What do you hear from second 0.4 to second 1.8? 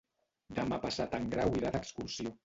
Demà passat en Grau irà